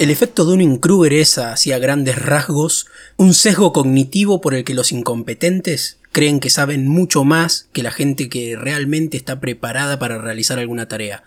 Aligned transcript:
El 0.00 0.08
efecto 0.10 0.46
Dunning-Kruger 0.46 1.12
es, 1.12 1.36
así 1.36 1.72
a 1.72 1.78
grandes 1.78 2.16
rasgos, 2.16 2.86
un 3.18 3.34
sesgo 3.34 3.74
cognitivo 3.74 4.40
por 4.40 4.54
el 4.54 4.64
que 4.64 4.72
los 4.72 4.92
incompetentes 4.92 5.98
creen 6.10 6.40
que 6.40 6.48
saben 6.48 6.88
mucho 6.88 7.22
más 7.22 7.68
que 7.74 7.82
la 7.82 7.90
gente 7.90 8.30
que 8.30 8.56
realmente 8.56 9.18
está 9.18 9.40
preparada 9.40 9.98
para 9.98 10.16
realizar 10.16 10.58
alguna 10.58 10.88
tarea. 10.88 11.22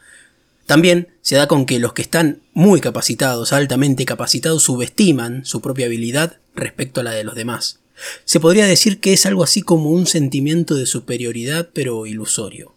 También 0.65 1.09
se 1.21 1.35
da 1.35 1.47
con 1.47 1.67
que 1.67 1.77
los 1.77 1.93
que 1.93 2.01
están 2.01 2.41
muy 2.53 2.81
capacitados, 2.81 3.53
altamente 3.53 4.05
capacitados, 4.05 4.63
subestiman 4.63 5.45
su 5.45 5.61
propia 5.61 5.85
habilidad 5.85 6.37
respecto 6.55 7.01
a 7.01 7.03
la 7.03 7.11
de 7.11 7.25
los 7.25 7.35
demás. 7.35 7.81
Se 8.25 8.39
podría 8.39 8.65
decir 8.65 8.99
que 8.99 9.13
es 9.13 9.27
algo 9.27 9.43
así 9.43 9.61
como 9.61 9.91
un 9.91 10.07
sentimiento 10.07 10.73
de 10.73 10.87
superioridad 10.87 11.69
pero 11.73 12.07
ilusorio. 12.07 12.73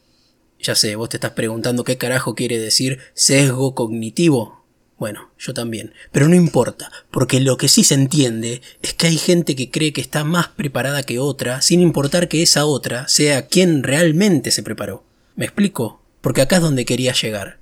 Ya 0.60 0.74
sé, 0.74 0.94
vos 0.94 1.08
te 1.08 1.16
estás 1.16 1.30
preguntando 1.30 1.84
qué 1.84 1.96
carajo 1.96 2.34
quiere 2.34 2.58
decir 2.58 2.98
sesgo 3.14 3.74
cognitivo. 3.74 4.65
Bueno, 4.98 5.30
yo 5.38 5.52
también. 5.52 5.92
Pero 6.10 6.28
no 6.28 6.34
importa, 6.34 6.90
porque 7.10 7.40
lo 7.40 7.58
que 7.58 7.68
sí 7.68 7.84
se 7.84 7.94
entiende 7.94 8.62
es 8.82 8.94
que 8.94 9.08
hay 9.08 9.18
gente 9.18 9.54
que 9.54 9.70
cree 9.70 9.92
que 9.92 10.00
está 10.00 10.24
más 10.24 10.48
preparada 10.48 11.02
que 11.02 11.18
otra, 11.18 11.60
sin 11.60 11.80
importar 11.80 12.28
que 12.28 12.42
esa 12.42 12.64
otra 12.64 13.06
sea 13.08 13.46
quien 13.46 13.82
realmente 13.82 14.50
se 14.50 14.62
preparó. 14.62 15.04
¿Me 15.34 15.44
explico? 15.44 16.02
Porque 16.22 16.40
acá 16.40 16.56
es 16.56 16.62
donde 16.62 16.86
quería 16.86 17.12
llegar. 17.12 17.58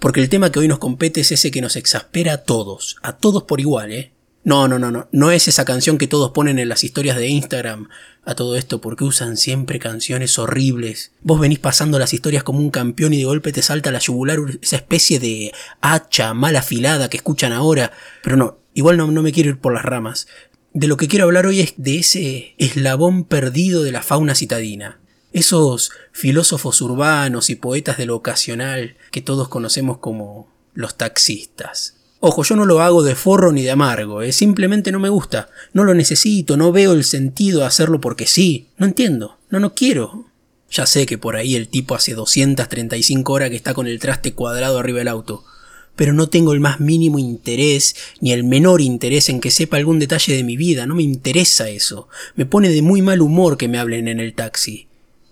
Porque 0.00 0.20
el 0.20 0.28
tema 0.28 0.50
que 0.50 0.60
hoy 0.60 0.68
nos 0.68 0.78
compete 0.78 1.20
es 1.20 1.32
ese 1.32 1.50
que 1.50 1.60
nos 1.60 1.76
exaspera 1.76 2.32
a 2.32 2.44
todos, 2.44 2.96
a 3.02 3.16
todos 3.18 3.42
por 3.42 3.60
igual, 3.60 3.92
¿eh? 3.92 4.12
No, 4.44 4.68
no, 4.68 4.78
no, 4.78 4.90
no, 4.90 5.08
no 5.12 5.30
es 5.30 5.48
esa 5.48 5.64
canción 5.64 5.98
que 5.98 6.06
todos 6.06 6.30
ponen 6.30 6.58
en 6.58 6.68
las 6.68 6.84
historias 6.84 7.16
de 7.16 7.28
Instagram 7.28 7.88
a 8.24 8.34
todo 8.34 8.56
esto 8.56 8.80
porque 8.80 9.04
usan 9.04 9.36
siempre 9.36 9.78
canciones 9.78 10.38
horribles. 10.38 11.12
Vos 11.22 11.40
venís 11.40 11.58
pasando 11.58 11.98
las 11.98 12.14
historias 12.14 12.44
como 12.44 12.58
un 12.58 12.70
campeón 12.70 13.12
y 13.14 13.18
de 13.18 13.24
golpe 13.24 13.52
te 13.52 13.62
salta 13.62 13.90
la 13.90 13.98
yugular 13.98 14.38
esa 14.60 14.76
especie 14.76 15.18
de 15.18 15.52
hacha 15.80 16.34
mal 16.34 16.56
afilada 16.56 17.08
que 17.10 17.16
escuchan 17.16 17.52
ahora. 17.52 17.92
Pero 18.22 18.36
no, 18.36 18.58
igual 18.74 18.96
no, 18.96 19.10
no 19.10 19.22
me 19.22 19.32
quiero 19.32 19.50
ir 19.50 19.58
por 19.58 19.74
las 19.74 19.84
ramas. 19.84 20.28
De 20.72 20.86
lo 20.86 20.96
que 20.96 21.08
quiero 21.08 21.24
hablar 21.24 21.46
hoy 21.46 21.60
es 21.60 21.74
de 21.76 21.98
ese 21.98 22.54
eslabón 22.58 23.24
perdido 23.24 23.82
de 23.82 23.92
la 23.92 24.02
fauna 24.02 24.34
citadina. 24.34 25.00
Esos 25.32 25.90
filósofos 26.12 26.80
urbanos 26.80 27.50
y 27.50 27.56
poetas 27.56 27.98
de 27.98 28.06
lo 28.06 28.16
ocasional 28.16 28.96
que 29.10 29.20
todos 29.20 29.48
conocemos 29.48 29.98
como 29.98 30.50
los 30.74 30.96
taxistas. 30.96 31.97
Ojo, 32.20 32.42
yo 32.42 32.56
no 32.56 32.64
lo 32.64 32.80
hago 32.80 33.04
de 33.04 33.14
forro 33.14 33.52
ni 33.52 33.62
de 33.62 33.70
amargo, 33.70 34.22
¿eh? 34.22 34.32
simplemente 34.32 34.90
no 34.90 34.98
me 34.98 35.08
gusta, 35.08 35.50
no 35.72 35.84
lo 35.84 35.94
necesito, 35.94 36.56
no 36.56 36.72
veo 36.72 36.92
el 36.92 37.04
sentido 37.04 37.60
de 37.60 37.66
hacerlo 37.66 38.00
porque 38.00 38.26
sí, 38.26 38.66
no 38.76 38.86
entiendo, 38.86 39.38
no, 39.50 39.60
no 39.60 39.74
quiero. 39.74 40.26
Ya 40.70 40.84
sé 40.84 41.06
que 41.06 41.16
por 41.16 41.36
ahí 41.36 41.54
el 41.54 41.68
tipo 41.68 41.94
hace 41.94 42.14
235 42.14 43.32
horas 43.32 43.50
que 43.50 43.56
está 43.56 43.72
con 43.72 43.86
el 43.86 44.00
traste 44.00 44.34
cuadrado 44.34 44.78
arriba 44.78 44.98
del 44.98 45.08
auto, 45.08 45.44
pero 45.94 46.12
no 46.12 46.28
tengo 46.28 46.52
el 46.52 46.60
más 46.60 46.80
mínimo 46.80 47.20
interés, 47.20 47.94
ni 48.20 48.32
el 48.32 48.42
menor 48.42 48.80
interés 48.80 49.28
en 49.28 49.40
que 49.40 49.52
sepa 49.52 49.76
algún 49.76 50.00
detalle 50.00 50.34
de 50.34 50.42
mi 50.42 50.56
vida, 50.56 50.86
no 50.86 50.96
me 50.96 51.04
interesa 51.04 51.68
eso, 51.70 52.08
me 52.34 52.46
pone 52.46 52.68
de 52.68 52.82
muy 52.82 53.00
mal 53.00 53.22
humor 53.22 53.56
que 53.56 53.68
me 53.68 53.78
hablen 53.78 54.08
en 54.08 54.18
el 54.18 54.34
taxi. 54.34 54.87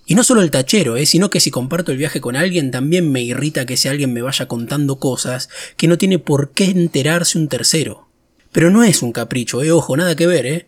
Y 0.07 0.15
no 0.15 0.23
solo 0.23 0.41
el 0.41 0.53
tachero, 0.53 0.97
¿eh? 0.97 1.05
sino 1.05 1.31
que 1.31 1.41
si 1.41 1.51
comparto 1.51 1.91
el 1.91 1.99
viaje 1.99 2.21
con 2.21 2.37
alguien 2.37 2.71
también 2.71 3.11
me 3.11 3.23
irrita 3.23 3.67
que 3.67 3.75
ese 3.75 3.89
alguien 3.89 4.13
me 4.13 4.23
vaya 4.23 4.47
contando 4.47 5.01
cosas 5.01 5.49
que 5.77 5.89
no 5.89 5.99
tiene 5.99 6.21
por 6.21 6.53
qué 6.53 6.67
enterarse 6.67 7.39
un 7.39 7.49
tercero. 7.49 8.09
Pero 8.53 8.71
no 8.71 8.85
es 8.85 9.03
un 9.03 9.13
capricho, 9.13 9.63
eh, 9.63 9.73
ojo, 9.73 9.97
nada 9.97 10.15
que 10.15 10.29
ver, 10.29 10.47
¿eh? 10.47 10.67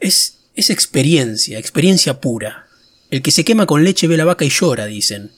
Es, 0.00 0.40
es 0.56 0.68
experiencia, 0.68 1.58
experiencia 1.58 2.20
pura. 2.20 2.66
El 3.10 3.22
que 3.22 3.30
se 3.30 3.44
quema 3.44 3.66
con 3.66 3.84
leche 3.84 4.08
ve 4.08 4.16
la 4.16 4.24
vaca 4.24 4.44
y 4.44 4.50
llora, 4.50 4.86
dicen. 4.86 5.30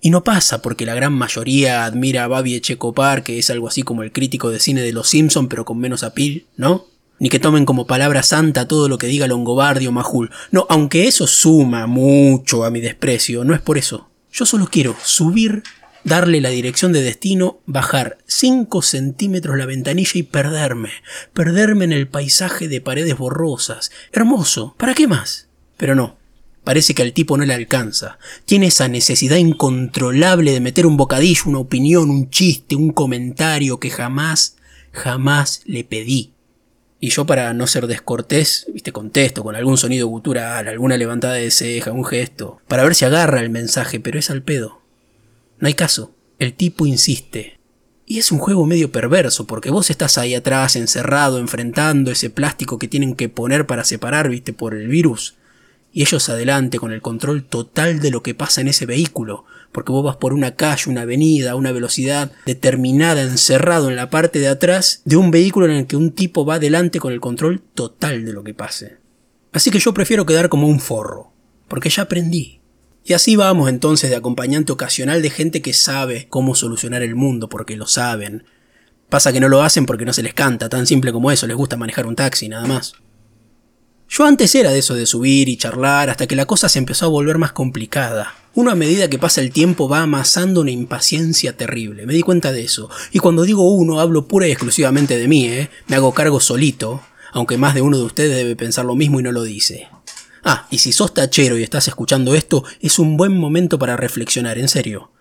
Y 0.00 0.10
no 0.10 0.24
pasa 0.24 0.60
porque 0.60 0.84
la 0.84 0.94
gran 0.94 1.12
mayoría 1.12 1.84
admira 1.84 2.24
a 2.24 2.28
Babi 2.28 2.56
Echecopar, 2.56 3.22
que 3.22 3.38
es 3.38 3.48
algo 3.50 3.68
así 3.68 3.82
como 3.82 4.02
el 4.02 4.12
crítico 4.12 4.50
de 4.50 4.60
cine 4.60 4.82
de 4.82 4.92
los 4.92 5.08
Simpson 5.08 5.48
pero 5.48 5.64
con 5.64 5.78
menos 5.78 6.02
apil, 6.02 6.46
¿no? 6.56 6.86
Ni 7.18 7.28
que 7.28 7.38
tomen 7.38 7.64
como 7.64 7.86
palabra 7.86 8.22
santa 8.22 8.68
todo 8.68 8.88
lo 8.88 8.98
que 8.98 9.06
diga 9.06 9.26
Longobardi 9.26 9.86
o 9.86 9.92
Majul. 9.92 10.30
No, 10.50 10.66
aunque 10.68 11.08
eso 11.08 11.26
suma 11.26 11.86
mucho 11.86 12.64
a 12.64 12.70
mi 12.70 12.80
desprecio, 12.80 13.44
no 13.44 13.54
es 13.54 13.60
por 13.60 13.78
eso. 13.78 14.08
Yo 14.32 14.46
solo 14.46 14.68
quiero 14.70 14.94
subir, 15.02 15.62
darle 16.04 16.40
la 16.40 16.50
dirección 16.50 16.92
de 16.92 17.02
destino, 17.02 17.60
bajar 17.66 18.18
5 18.26 18.82
centímetros 18.82 19.56
la 19.56 19.66
ventanilla 19.66 20.12
y 20.14 20.22
perderme, 20.22 20.90
perderme 21.32 21.84
en 21.84 21.92
el 21.92 22.08
paisaje 22.08 22.68
de 22.68 22.80
paredes 22.80 23.16
borrosas. 23.16 23.90
Hermoso, 24.12 24.74
¿para 24.78 24.94
qué 24.94 25.06
más? 25.06 25.48
Pero 25.76 25.94
no, 25.94 26.18
parece 26.64 26.94
que 26.94 27.02
al 27.02 27.12
tipo 27.12 27.36
no 27.36 27.44
le 27.44 27.54
alcanza. 27.54 28.18
Tiene 28.44 28.66
esa 28.66 28.88
necesidad 28.88 29.36
incontrolable 29.36 30.52
de 30.52 30.60
meter 30.60 30.86
un 30.86 30.96
bocadillo, 30.96 31.42
una 31.46 31.58
opinión, 31.58 32.10
un 32.10 32.30
chiste, 32.30 32.76
un 32.76 32.92
comentario 32.92 33.80
que 33.80 33.90
jamás, 33.90 34.56
jamás 34.92 35.62
le 35.64 35.84
pedí. 35.84 36.34
Y 37.00 37.10
yo 37.10 37.26
para 37.26 37.52
no 37.54 37.66
ser 37.66 37.86
descortés, 37.86 38.66
viste, 38.72 38.92
contesto 38.92 39.44
con 39.44 39.54
algún 39.54 39.78
sonido 39.78 40.08
gutural, 40.08 40.66
alguna 40.66 40.96
levantada 40.96 41.34
de 41.34 41.50
ceja, 41.50 41.92
un 41.92 42.04
gesto, 42.04 42.60
para 42.66 42.82
ver 42.82 42.94
si 42.94 43.04
agarra 43.04 43.40
el 43.40 43.50
mensaje, 43.50 44.00
pero 44.00 44.18
es 44.18 44.30
al 44.30 44.42
pedo. 44.42 44.82
No 45.58 45.68
hay 45.68 45.74
caso. 45.74 46.14
El 46.38 46.54
tipo 46.54 46.86
insiste. 46.86 47.58
Y 48.04 48.18
es 48.18 48.32
un 48.32 48.38
juego 48.38 48.66
medio 48.66 48.90
perverso, 48.90 49.46
porque 49.46 49.70
vos 49.70 49.90
estás 49.90 50.18
ahí 50.18 50.34
atrás, 50.34 50.76
encerrado, 50.76 51.38
enfrentando 51.38 52.10
ese 52.10 52.30
plástico 52.30 52.78
que 52.78 52.88
tienen 52.88 53.14
que 53.14 53.28
poner 53.28 53.66
para 53.66 53.84
separar, 53.84 54.28
viste, 54.28 54.52
por 54.52 54.74
el 54.74 54.88
virus 54.88 55.37
y 55.98 56.02
ellos 56.02 56.28
adelante 56.28 56.78
con 56.78 56.92
el 56.92 57.02
control 57.02 57.42
total 57.42 57.98
de 57.98 58.12
lo 58.12 58.22
que 58.22 58.32
pasa 58.32 58.60
en 58.60 58.68
ese 58.68 58.86
vehículo, 58.86 59.46
porque 59.72 59.90
vos 59.90 60.04
vas 60.04 60.14
por 60.14 60.32
una 60.32 60.54
calle, 60.54 60.90
una 60.90 61.00
avenida, 61.00 61.50
a 61.50 61.56
una 61.56 61.72
velocidad 61.72 62.30
determinada, 62.46 63.20
encerrado 63.20 63.90
en 63.90 63.96
la 63.96 64.08
parte 64.08 64.38
de 64.38 64.46
atrás 64.46 65.02
de 65.04 65.16
un 65.16 65.32
vehículo 65.32 65.66
en 65.66 65.72
el 65.72 65.86
que 65.88 65.96
un 65.96 66.12
tipo 66.12 66.46
va 66.46 66.54
adelante 66.54 67.00
con 67.00 67.12
el 67.12 67.18
control 67.18 67.60
total 67.74 68.24
de 68.24 68.32
lo 68.32 68.44
que 68.44 68.54
pase. 68.54 68.98
Así 69.50 69.72
que 69.72 69.80
yo 69.80 69.92
prefiero 69.92 70.24
quedar 70.24 70.48
como 70.48 70.68
un 70.68 70.78
forro, 70.78 71.32
porque 71.66 71.90
ya 71.90 72.04
aprendí. 72.04 72.60
Y 73.04 73.14
así 73.14 73.34
vamos 73.34 73.68
entonces 73.68 74.08
de 74.08 74.14
acompañante 74.14 74.70
ocasional 74.70 75.20
de 75.20 75.30
gente 75.30 75.62
que 75.62 75.72
sabe 75.72 76.28
cómo 76.30 76.54
solucionar 76.54 77.02
el 77.02 77.16
mundo, 77.16 77.48
porque 77.48 77.76
lo 77.76 77.88
saben. 77.88 78.44
Pasa 79.08 79.32
que 79.32 79.40
no 79.40 79.48
lo 79.48 79.64
hacen 79.64 79.84
porque 79.84 80.04
no 80.04 80.12
se 80.12 80.22
les 80.22 80.34
canta, 80.34 80.68
tan 80.68 80.86
simple 80.86 81.12
como 81.12 81.32
eso, 81.32 81.48
les 81.48 81.56
gusta 81.56 81.76
manejar 81.76 82.06
un 82.06 82.14
taxi, 82.14 82.48
nada 82.48 82.68
más. 82.68 82.92
Yo 84.08 84.24
antes 84.24 84.54
era 84.54 84.70
de 84.70 84.78
eso 84.78 84.94
de 84.94 85.04
subir 85.04 85.48
y 85.48 85.58
charlar 85.58 86.08
hasta 86.08 86.26
que 86.26 86.36
la 86.36 86.46
cosa 86.46 86.68
se 86.68 86.78
empezó 86.78 87.06
a 87.06 87.10
volver 87.10 87.36
más 87.36 87.52
complicada. 87.52 88.34
Uno 88.54 88.70
a 88.70 88.74
medida 88.74 89.10
que 89.10 89.18
pasa 89.18 89.42
el 89.42 89.52
tiempo 89.52 89.88
va 89.88 90.00
amasando 90.00 90.62
una 90.62 90.70
impaciencia 90.70 91.56
terrible, 91.56 92.06
me 92.06 92.14
di 92.14 92.22
cuenta 92.22 92.50
de 92.50 92.64
eso. 92.64 92.90
Y 93.12 93.18
cuando 93.18 93.42
digo 93.42 93.70
uno 93.70 94.00
hablo 94.00 94.26
pura 94.26 94.48
y 94.48 94.50
exclusivamente 94.50 95.18
de 95.18 95.28
mí, 95.28 95.46
¿eh? 95.46 95.70
Me 95.86 95.96
hago 95.96 96.14
cargo 96.14 96.40
solito, 96.40 97.02
aunque 97.32 97.58
más 97.58 97.74
de 97.74 97.82
uno 97.82 97.98
de 97.98 98.04
ustedes 98.04 98.34
debe 98.34 98.56
pensar 98.56 98.86
lo 98.86 98.96
mismo 98.96 99.20
y 99.20 99.22
no 99.22 99.30
lo 99.30 99.42
dice. 99.42 99.88
Ah, 100.42 100.66
y 100.70 100.78
si 100.78 100.92
sos 100.92 101.12
tachero 101.12 101.58
y 101.58 101.62
estás 101.62 101.86
escuchando 101.88 102.34
esto, 102.34 102.64
es 102.80 102.98
un 102.98 103.18
buen 103.18 103.36
momento 103.36 103.78
para 103.78 103.96
reflexionar, 103.98 104.58
en 104.58 104.68
serio. 104.68 105.12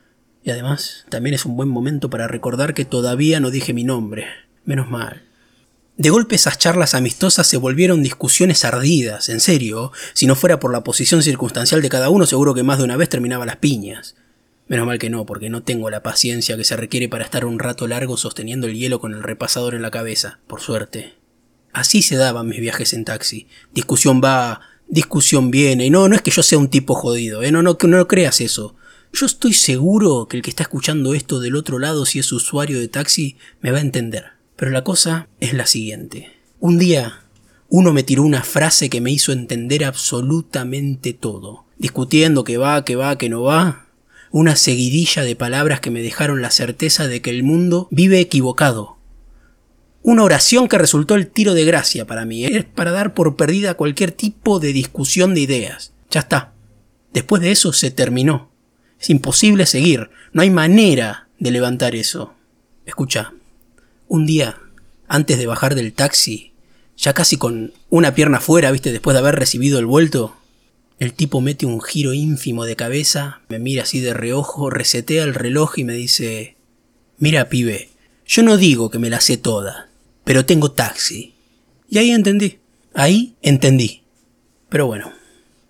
Y 0.43 0.51
además, 0.51 1.05
también 1.09 1.33
es 1.33 1.45
un 1.45 1.57
buen 1.57 1.67
momento 1.67 2.09
para 2.09 2.27
recordar 2.27 2.73
que 2.73 2.85
todavía 2.85 3.41
no 3.41 3.51
dije 3.51 3.73
mi 3.73 3.83
nombre. 3.83 4.27
Menos 4.63 4.89
mal. 4.89 5.26
De 5.97 6.12
golpe 6.12 6.35
esas 6.35 6.59
charlas 6.59 6.94
amistosas 6.94 7.47
se 7.47 7.58
volvieron 7.58 8.03
discusiones 8.03 8.63
ardidas, 8.63 9.30
en 9.30 9.40
serio. 9.40 9.91
Si 10.13 10.28
no 10.28 10.35
fuera 10.35 10.59
por 10.59 10.72
la 10.72 10.84
posición 10.84 11.24
circunstancial 11.24 11.81
de 11.81 11.90
cada 11.90 12.12
uno, 12.12 12.28
seguro 12.28 12.53
que 12.53 12.62
más 12.62 12.78
de 12.78 12.84
una 12.84 12.97
vez 12.97 13.09
terminaba 13.09 13.47
las 13.47 13.56
piñas. 13.56 14.16
Menos 14.68 14.85
mal 14.85 15.00
que 15.00 15.09
no, 15.09 15.25
porque 15.25 15.50
no 15.50 15.63
tengo 15.63 15.90
la 15.90 16.03
paciencia 16.03 16.56
que 16.56 16.66
se 16.66 16.78
requiere 16.78 17.09
para 17.09 17.24
estar 17.24 17.46
un 17.46 17.58
rato 17.58 17.88
largo 17.88 18.16
sosteniendo 18.16 18.68
el 18.68 18.75
hielo 18.75 19.00
con 19.00 19.16
el 19.16 19.24
repasador 19.24 19.74
en 19.74 19.81
la 19.81 19.90
cabeza, 19.90 20.40
por 20.46 20.62
suerte. 20.62 21.16
Así 21.74 22.03
se 22.03 22.16
daban 22.16 22.47
mis 22.47 22.59
viajes 22.59 22.94
en 22.94 23.03
taxi. 23.03 23.47
Discusión 23.73 24.22
va, 24.23 24.61
discusión 24.88 25.50
viene. 25.50 25.88
Y 25.88 25.90
no, 25.90 26.08
no 26.08 26.16
es 26.16 26.22
que 26.22 26.29
yo 26.29 26.43
sea 26.43 26.59
un 26.59 26.70
tipo 26.70 26.93
jodido, 26.93 27.41
¿eh? 27.41 27.52
no, 27.52 27.64
no, 27.64 27.76
no 27.82 28.08
creas 28.08 28.40
eso. 28.40 28.76
Yo 29.14 29.26
estoy 29.26 29.53
seguro 29.53 30.28
que 30.28 30.38
el 30.38 30.43
que 30.43 30.52
está 30.52 30.61
escuchando 30.61 31.16
esto 31.16 31.40
del 31.40 31.55
otro 31.55 31.79
lado, 31.79 32.05
si 32.05 32.20
es 32.20 32.32
usuario 32.32 32.79
de 32.79 32.88
taxi, 32.88 33.38
me 33.61 33.72
va 33.72 33.79
a 33.79 33.82
entender. 33.82 34.36
Pero 34.57 34.71
la 34.71 34.83
cosa 34.83 35.29
es 35.39 35.53
la 35.53 35.67
siguiente. 35.67 36.31
Un 36.59 36.77
día 36.79 37.21
uno 37.69 37.93
me 37.93 38.03
tiró 38.03 38.23
una 38.23 38.43
frase 38.43 38.89
que 38.89 39.01
me 39.01 39.11
hizo 39.11 39.31
entender 39.31 39.85
absolutamente 39.85 41.13
todo. 41.13 41.65
Discutiendo 41.77 42.43
que 42.43 42.57
va, 42.57 42.83
que 42.83 42.95
va, 42.95 43.17
que 43.17 43.29
no 43.29 43.43
va. 43.43 43.85
Una 44.31 44.55
seguidilla 44.55 45.23
de 45.23 45.35
palabras 45.35 45.79
que 45.79 45.91
me 45.91 46.01
dejaron 46.01 46.41
la 46.41 46.51
certeza 46.51 47.07
de 47.07 47.21
que 47.21 47.29
el 47.29 47.43
mundo 47.43 47.87
vive 47.91 48.19
equivocado. 48.19 48.97
Una 50.01 50.23
oración 50.23 50.67
que 50.67 50.77
resultó 50.77 51.15
el 51.15 51.27
tiro 51.27 51.53
de 51.53 51.65
gracia 51.65 52.07
para 52.07 52.25
mí. 52.25 52.45
Es 52.45 52.65
para 52.65 52.91
dar 52.91 53.13
por 53.13 53.35
perdida 53.35 53.75
cualquier 53.75 54.11
tipo 54.11 54.59
de 54.59 54.73
discusión 54.73 55.35
de 55.35 55.41
ideas. 55.41 55.93
Ya 56.09 56.21
está. 56.21 56.53
Después 57.13 57.41
de 57.41 57.51
eso 57.51 57.73
se 57.73 57.91
terminó. 57.91 58.49
Es 58.99 59.09
imposible 59.09 59.65
seguir. 59.65 60.09
No 60.33 60.41
hay 60.41 60.49
manera 60.49 61.27
de 61.37 61.51
levantar 61.51 61.95
eso. 61.95 62.33
Escucha, 62.85 63.33
un 64.07 64.25
día, 64.25 64.57
antes 65.07 65.37
de 65.37 65.47
bajar 65.47 65.75
del 65.75 65.93
taxi, 65.93 66.53
ya 66.97 67.13
casi 67.13 67.37
con 67.37 67.73
una 67.89 68.15
pierna 68.15 68.39
fuera, 68.39 68.71
viste, 68.71 68.91
después 68.91 69.13
de 69.13 69.19
haber 69.19 69.35
recibido 69.35 69.79
el 69.79 69.85
vuelto, 69.85 70.35
el 70.99 71.13
tipo 71.13 71.41
mete 71.41 71.65
un 71.65 71.81
giro 71.81 72.13
ínfimo 72.13 72.65
de 72.65 72.75
cabeza, 72.75 73.41
me 73.49 73.59
mira 73.59 73.83
así 73.83 73.99
de 73.99 74.13
reojo, 74.13 74.69
resetea 74.69 75.23
el 75.23 75.35
reloj 75.35 75.77
y 75.77 75.83
me 75.83 75.93
dice, 75.93 76.57
mira 77.19 77.49
pibe, 77.49 77.89
yo 78.25 78.43
no 78.43 78.57
digo 78.57 78.89
que 78.89 78.99
me 78.99 79.09
la 79.09 79.21
sé 79.21 79.37
toda, 79.37 79.89
pero 80.23 80.45
tengo 80.45 80.71
taxi. 80.71 81.33
Y 81.89 81.99
ahí 81.99 82.11
entendí. 82.11 82.59
Ahí 82.93 83.35
entendí. 83.41 84.01
Pero 84.69 84.87
bueno, 84.87 85.13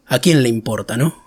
¿a 0.07 0.19
quién 0.19 0.41
le 0.41 0.49
importa, 0.49 0.97
no? 0.97 1.26